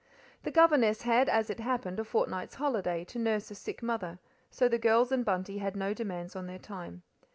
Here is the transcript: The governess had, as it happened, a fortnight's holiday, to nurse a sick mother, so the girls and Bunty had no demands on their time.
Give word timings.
The 0.41 0.49
governess 0.49 1.03
had, 1.03 1.29
as 1.29 1.51
it 1.51 1.59
happened, 1.59 1.99
a 1.99 2.03
fortnight's 2.03 2.55
holiday, 2.55 3.03
to 3.05 3.19
nurse 3.19 3.51
a 3.51 3.53
sick 3.53 3.83
mother, 3.83 4.17
so 4.49 4.67
the 4.67 4.79
girls 4.79 5.11
and 5.11 5.23
Bunty 5.23 5.59
had 5.59 5.75
no 5.75 5.93
demands 5.93 6.35
on 6.35 6.47
their 6.47 6.57
time. 6.57 7.03